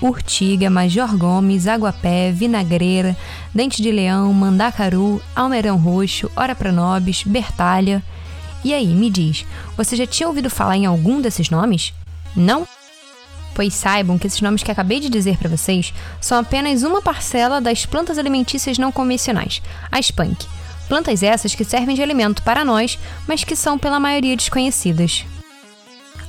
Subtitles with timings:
[0.00, 3.16] urtiga, major gomes, aguapé, vinagreira,
[3.54, 8.02] dente de leão, mandacaru, almeirão roxo, ora pranobis, bertalha.
[8.64, 9.46] E aí, me diz,
[9.76, 11.94] você já tinha ouvido falar em algum desses nomes?
[12.34, 12.66] Não?
[13.54, 17.60] Pois saibam que esses nomes que acabei de dizer para vocês são apenas uma parcela
[17.60, 20.46] das plantas alimentícias não convencionais, as punk.
[20.88, 25.24] Plantas essas que servem de alimento para nós, mas que são pela maioria desconhecidas.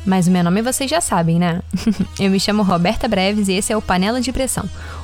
[0.07, 1.61] Mas o meu nome vocês já sabem, né?
[2.17, 4.63] Eu me chamo Roberta Breves e esse é o Panela de Pressão,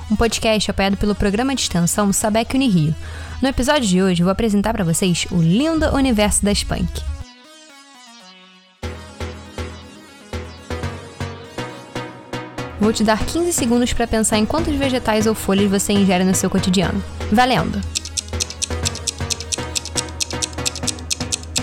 [0.09, 2.95] um podcast apoiado pelo programa de extensão Sabec Unirio.
[3.41, 7.03] No episódio de hoje, vou apresentar para vocês o lindo universo das punk.
[12.79, 16.33] Vou te dar 15 segundos para pensar em quantos vegetais ou folhas você ingere no
[16.33, 17.03] seu cotidiano.
[17.29, 17.81] Valendo!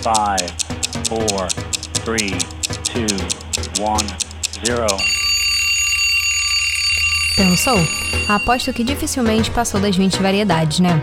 [0.02, 0.12] 5,
[1.08, 1.56] 4,
[2.04, 2.59] 3,
[2.92, 3.06] 2,
[3.78, 4.86] 1, 0.
[7.36, 7.78] Pensou?
[8.28, 11.00] Aposto que dificilmente passou das 20 variedades, né?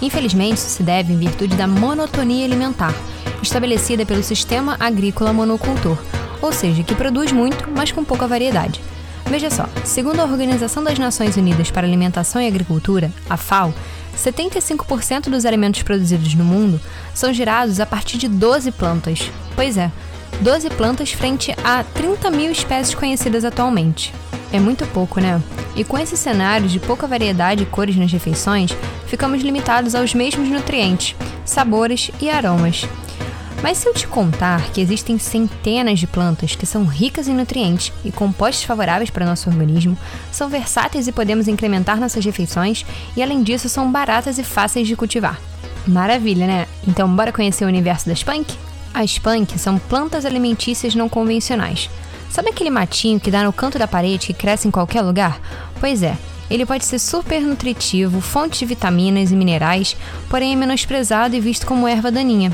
[0.00, 2.94] Infelizmente, isso se deve em virtude da monotonia alimentar,
[3.42, 5.98] estabelecida pelo sistema agrícola monocultor,
[6.40, 8.80] ou seja, que produz muito, mas com pouca variedade.
[9.26, 13.74] Veja só, segundo a Organização das Nações Unidas para Alimentação e Agricultura, a FAO,
[14.16, 16.80] 75% dos alimentos produzidos no mundo
[17.14, 19.30] são gerados a partir de 12 plantas.
[19.54, 19.92] Pois é,
[20.40, 24.14] 12 plantas frente a 30 mil espécies conhecidas atualmente.
[24.52, 25.42] É muito pouco, né?
[25.74, 28.70] E com esse cenário de pouca variedade e cores nas refeições,
[29.06, 32.86] ficamos limitados aos mesmos nutrientes, sabores e aromas.
[33.62, 37.92] Mas se eu te contar que existem centenas de plantas que são ricas em nutrientes
[38.04, 39.98] e compostos favoráveis para nosso organismo,
[40.30, 42.86] são versáteis e podemos incrementar nossas refeições,
[43.16, 45.40] e além disso são baratas e fáceis de cultivar.
[45.86, 46.66] Maravilha, né?
[46.86, 48.56] Então bora conhecer o universo das punk?
[48.92, 51.88] As punk são plantas alimentícias não convencionais.
[52.30, 55.40] Sabe aquele matinho que dá no canto da parede que cresce em qualquer lugar?
[55.80, 56.16] Pois é,
[56.50, 59.96] ele pode ser super nutritivo, fonte de vitaminas e minerais,
[60.28, 62.52] porém é menosprezado e visto como erva daninha.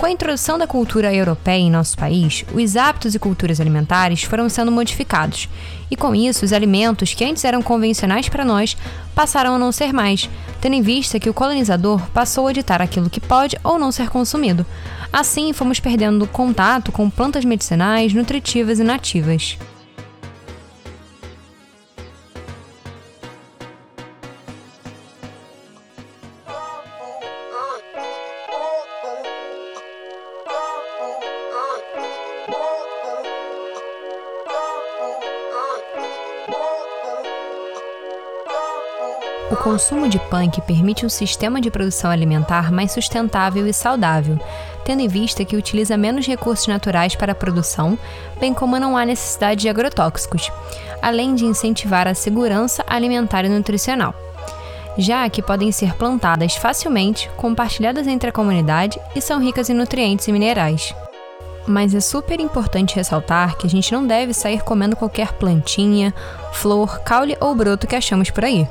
[0.00, 4.48] Com a introdução da cultura europeia em nosso país, os hábitos e culturas alimentares foram
[4.48, 5.46] sendo modificados,
[5.90, 8.74] e com isso, os alimentos que antes eram convencionais para nós
[9.14, 10.26] passaram a não ser mais,
[10.58, 14.08] tendo em vista que o colonizador passou a ditar aquilo que pode ou não ser
[14.08, 14.64] consumido.
[15.12, 19.58] Assim, fomos perdendo contato com plantas medicinais, nutritivas e nativas.
[39.50, 44.38] O consumo de punk permite um sistema de produção alimentar mais sustentável e saudável,
[44.84, 47.98] tendo em vista que utiliza menos recursos naturais para a produção,
[48.38, 50.52] bem como não há necessidade de agrotóxicos,
[51.02, 54.14] além de incentivar a segurança alimentar e nutricional.
[54.96, 60.28] Já que podem ser plantadas facilmente, compartilhadas entre a comunidade e são ricas em nutrientes
[60.28, 60.94] e minerais.
[61.66, 66.14] Mas é super importante ressaltar que a gente não deve sair comendo qualquer plantinha,
[66.52, 68.68] flor, caule ou broto que achamos por aí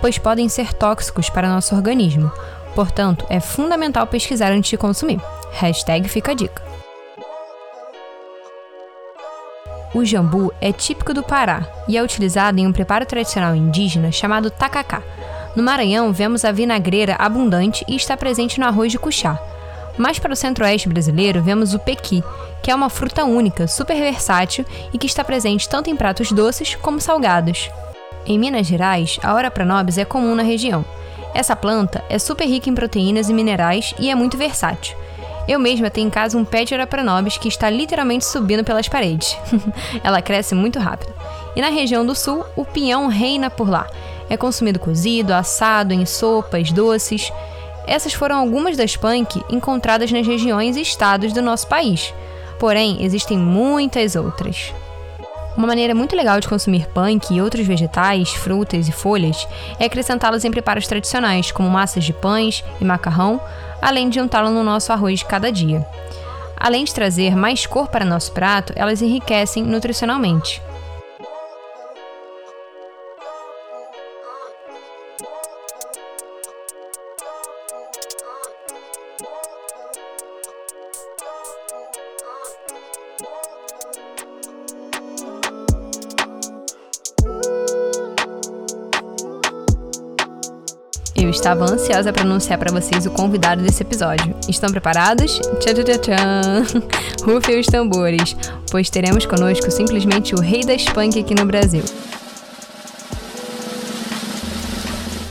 [0.00, 2.30] pois podem ser tóxicos para nosso organismo.
[2.74, 5.20] Portanto, é fundamental pesquisar antes de consumir.
[5.52, 6.62] Hashtag fica a dica.
[9.92, 14.48] O jambu é típico do Pará e é utilizado em um preparo tradicional indígena chamado
[14.48, 15.02] tacacá.
[15.56, 19.36] No Maranhão, vemos a vinagreira abundante e está presente no arroz de cuchá.
[19.98, 22.22] Mais para o centro-oeste brasileiro, vemos o pequi,
[22.62, 26.76] que é uma fruta única, super versátil e que está presente tanto em pratos doces
[26.76, 27.68] como salgados.
[28.26, 30.84] Em Minas Gerais, a Ora pranobis é comum na região.
[31.34, 34.96] Essa planta é super rica em proteínas e minerais e é muito versátil.
[35.48, 36.74] Eu mesma tenho em casa um pé de
[37.40, 39.36] que está literalmente subindo pelas paredes.
[40.04, 41.12] Ela cresce muito rápido.
[41.56, 43.88] E na região do sul, o pinhão reina por lá.
[44.28, 47.32] É consumido cozido, assado, em sopas, doces.
[47.86, 52.14] Essas foram algumas das punk encontradas nas regiões e estados do nosso país.
[52.58, 54.72] Porém, existem muitas outras.
[55.60, 59.46] Uma maneira muito legal de consumir punk e outros vegetais, frutas e folhas
[59.78, 63.38] é acrescentá-los em preparos tradicionais, como massas de pães e macarrão,
[63.82, 65.86] além de untá-lo no nosso arroz de cada dia.
[66.56, 70.62] Além de trazer mais cor para nosso prato, elas enriquecem nutricionalmente.
[91.20, 94.34] Eu estava ansiosa para anunciar para vocês o convidado desse episódio.
[94.48, 95.38] Estão preparados?
[95.60, 96.80] Tchan, tchan, tchan.
[97.22, 98.34] Rufem os tambores,
[98.70, 101.84] pois teremos conosco simplesmente o rei das punk aqui no Brasil.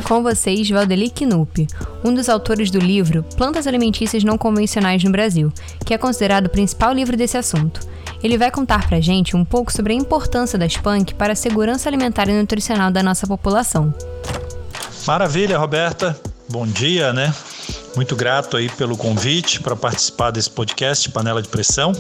[0.04, 1.66] Com vocês, Valdeli Knupp,
[2.06, 5.52] um dos autores do livro Plantas Alimentícias Não Convencionais no Brasil,
[5.84, 7.82] que é considerado o principal livro desse assunto.
[8.22, 11.90] Ele vai contar pra gente um pouco sobre a importância das punk para a segurança
[11.90, 13.92] alimentar e nutricional da nossa população.
[15.10, 16.16] Maravilha, Roberta.
[16.52, 17.34] Bom dia, né?
[17.96, 21.94] Muito grato aí pelo convite para participar desse podcast Panela de Pressão.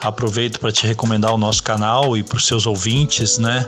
[0.00, 3.64] Aproveito para te recomendar o nosso canal e para os seus ouvintes, né?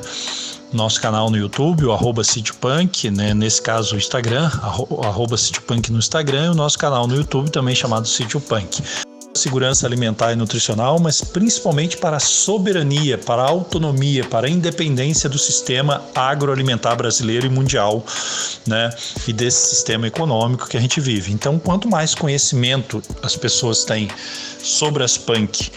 [0.72, 2.22] Nosso canal no YouTube, o arroba
[2.60, 3.32] Punk, né?
[3.32, 4.50] nesse caso o Instagram,
[5.04, 5.36] arroba
[5.68, 8.82] Punk no Instagram, e o nosso canal no YouTube também chamado Sítio Punk
[9.44, 15.28] segurança alimentar e nutricional, mas principalmente para a soberania, para a autonomia, para a independência
[15.28, 18.04] do sistema agroalimentar brasileiro e mundial,
[18.66, 18.90] né?
[19.28, 21.30] E desse sistema econômico que a gente vive.
[21.30, 24.08] Então, quanto mais conhecimento as pessoas têm
[24.62, 25.70] sobre as punk,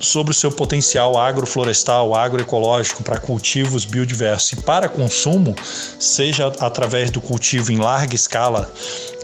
[0.00, 4.52] sobre o seu potencial agroflorestal, agroecológico para cultivos biodiversos.
[4.52, 5.54] E para consumo,
[5.98, 8.70] seja através do cultivo em larga escala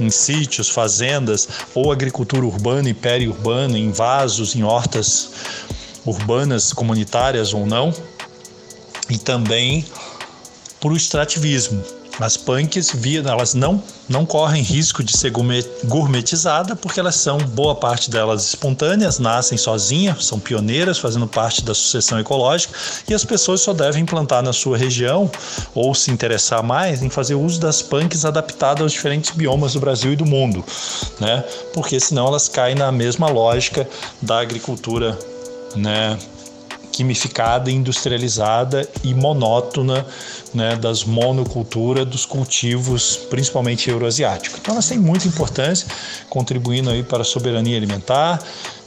[0.00, 5.30] em sítios, fazendas ou agricultura urbana e periurbana, em vasos, em hortas
[6.04, 7.94] urbanas, comunitárias ou não,
[9.08, 9.84] e também
[10.80, 11.82] por o extrativismo,
[12.20, 12.92] as punks,
[13.26, 15.32] elas não, não correm risco de ser
[15.84, 21.74] gourmetizada porque elas são, boa parte delas espontâneas, nascem sozinhas, são pioneiras, fazendo parte da
[21.74, 22.74] sucessão ecológica
[23.08, 25.30] e as pessoas só devem plantar na sua região
[25.74, 30.12] ou se interessar mais em fazer uso das punks adaptadas aos diferentes biomas do Brasil
[30.12, 30.64] e do mundo,
[31.20, 31.42] né?
[31.72, 33.88] Porque senão elas caem na mesma lógica
[34.22, 35.18] da agricultura,
[35.76, 36.18] né?
[36.94, 40.06] Quimificada, industrializada e monótona
[40.54, 44.60] né, das monoculturas dos cultivos, principalmente euroasiáticos.
[44.60, 45.88] Então elas têm muita importância,
[46.30, 48.40] contribuindo aí para a soberania alimentar,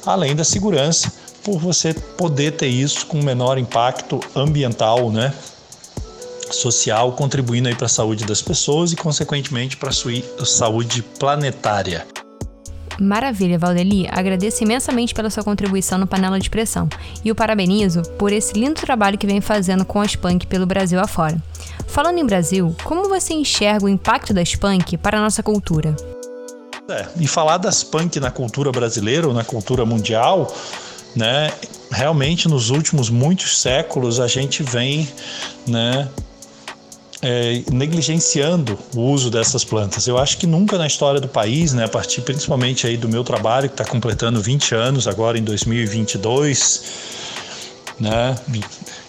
[0.05, 1.11] além da segurança,
[1.43, 5.33] por você poder ter isso com menor impacto ambiental, né,
[6.49, 10.13] social, contribuindo aí para a saúde das pessoas e consequentemente para a sua
[10.45, 12.07] saúde planetária.
[12.99, 14.07] Maravilha, Valdeli.
[14.11, 16.89] Agradeço imensamente pela sua contribuição no Panela de Pressão
[17.23, 20.99] e o parabenizo por esse lindo trabalho que vem fazendo com as punk pelo Brasil
[20.99, 21.41] afora.
[21.87, 25.95] Falando em Brasil, como você enxerga o impacto das punk para a nossa cultura?
[26.89, 30.53] É, e falar das punk na cultura brasileira ou na cultura mundial,
[31.15, 31.51] né?
[31.91, 35.07] Realmente nos últimos muitos séculos a gente vem,
[35.67, 36.07] né,
[37.21, 40.07] é, negligenciando o uso dessas plantas.
[40.07, 43.23] Eu acho que nunca na história do país, né, a partir principalmente aí do meu
[43.23, 46.83] trabalho, que está completando 20 anos agora em 2022,
[47.99, 48.35] né,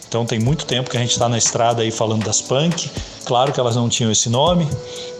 [0.09, 2.91] então tem muito tempo que a gente está na estrada aí falando das punk.
[3.27, 4.67] Claro que elas não tinham esse nome,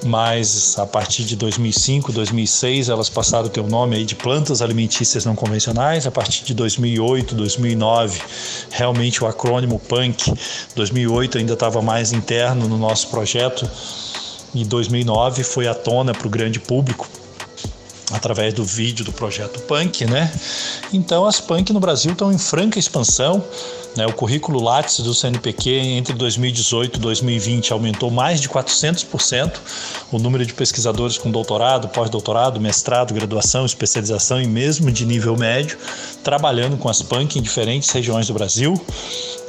[0.03, 4.63] mas a partir de 2005, 2006 elas passaram a ter o nome aí de plantas
[4.63, 6.07] alimentícias não convencionais.
[6.07, 8.23] A partir de 2008, 2009,
[8.71, 10.33] realmente o acrônimo PUNK,
[10.75, 13.71] 2008 ainda estava mais interno no nosso projeto
[14.55, 17.07] e 2009 foi à tona para o grande público
[18.11, 20.33] através do vídeo do projeto Punk, né?
[20.93, 23.45] Então as Punk no Brasil estão em franca expansão.
[23.97, 24.07] Né?
[24.07, 29.59] O currículo Lattes do CNPq entre 2018 e 2020 aumentou mais de 400%
[30.13, 35.79] o número de pesquisadores com doutorado, pós-doutorado, mestrado, graduação, especialização e mesmo de nível médio,
[36.23, 38.81] trabalhando com as PUNC em diferentes regiões do Brasil,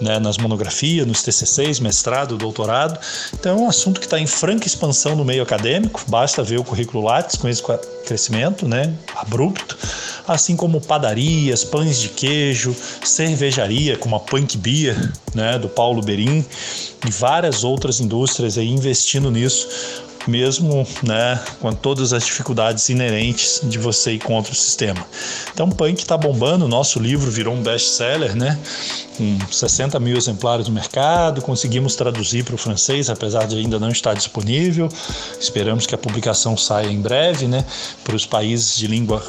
[0.02, 0.20] né?
[0.20, 3.00] nas monografias, nos TCCs, mestrado, doutorado.
[3.34, 6.64] Então é um assunto que está em franca expansão no meio acadêmico, basta ver o
[6.64, 7.64] currículo Lattes com esse
[8.06, 8.94] crescimento né?
[9.16, 9.78] abrupto
[10.34, 16.46] assim como padarias, pães de queijo, cervejaria, como a Punk Beer, né, do Paulo Berim,
[17.08, 19.68] e várias outras indústrias aí investindo nisso,
[20.28, 25.06] mesmo né, com todas as dificuldades inerentes de você ir contra o sistema.
[25.54, 28.58] Então, Punk está bombando, nosso livro virou um best-seller, né,
[29.18, 33.90] com 60 mil exemplares no mercado, conseguimos traduzir para o francês, apesar de ainda não
[33.90, 34.88] estar disponível.
[35.40, 37.66] Esperamos que a publicação saia em breve né,
[38.04, 39.22] para os países de língua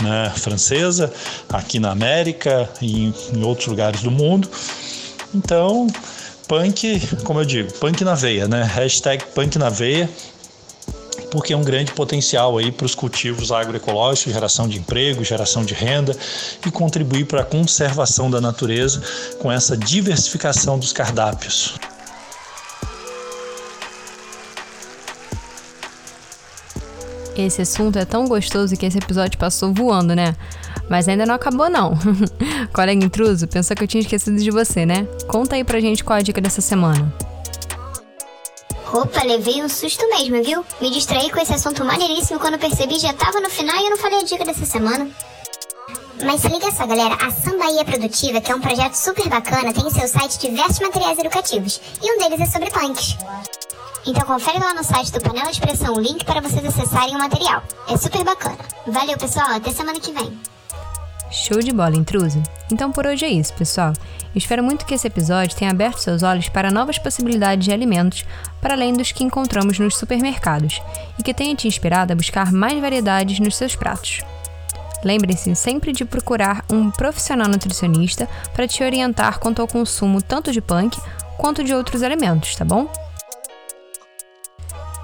[0.00, 1.12] né, francesa,
[1.48, 4.48] aqui na América e em, em outros lugares do mundo.
[5.34, 5.86] Então,
[6.50, 8.64] punk, como eu digo, punk na veia, né?
[8.64, 10.10] Hashtag punk na veia,
[11.30, 15.74] porque é um grande potencial aí para os cultivos agroecológicos, geração de emprego, geração de
[15.74, 16.12] renda
[16.66, 19.00] e contribuir para a conservação da natureza
[19.38, 21.78] com essa diversificação dos cardápios.
[27.36, 30.34] Esse assunto é tão gostoso que esse episódio passou voando, né?
[30.90, 31.92] Mas ainda não acabou, não.
[32.74, 35.06] Colega intruso, pensou que eu tinha esquecido de você, né?
[35.28, 37.14] Conta aí pra gente qual a dica dessa semana.
[38.92, 40.66] Opa, levei um susto mesmo, viu?
[40.80, 43.96] Me distraí com esse assunto maneiríssimo quando percebi já tava no final e eu não
[43.96, 45.08] falei a dica dessa semana.
[46.24, 49.86] Mas se liga só, galera, a Sambaia Produtiva, que é um projeto super bacana, tem
[49.86, 53.16] em seu site diversos materiais educativos, e um deles é sobre punks.
[54.04, 57.18] Então confere lá no site do Panela de Pressão o link para vocês acessarem o
[57.18, 57.62] material.
[57.88, 58.58] É super bacana.
[58.88, 59.52] Valeu, pessoal.
[59.52, 60.36] Até semana que vem.
[61.40, 62.42] Show de bola, intruso?
[62.70, 63.94] Então por hoje é isso, pessoal.
[64.36, 68.26] espero muito que esse episódio tenha aberto seus olhos para novas possibilidades de alimentos
[68.60, 70.82] para além dos que encontramos nos supermercados
[71.18, 74.20] e que tenha te inspirado a buscar mais variedades nos seus pratos.
[75.02, 80.60] Lembre-se sempre de procurar um profissional nutricionista para te orientar quanto ao consumo tanto de
[80.60, 81.00] punk
[81.38, 82.86] quanto de outros alimentos, tá bom?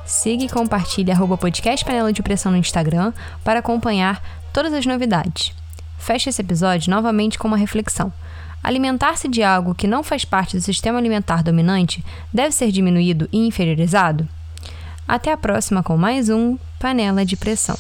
[0.04, 5.54] Siga e compartilhe arroba podcast Panela de Pressão no Instagram para acompanhar todas as novidades.
[6.06, 8.12] Feche esse episódio novamente com uma reflexão.
[8.62, 13.44] Alimentar-se de algo que não faz parte do sistema alimentar dominante deve ser diminuído e
[13.44, 14.28] inferiorizado?
[15.08, 17.76] Até a próxima com mais um Panela de Pressão.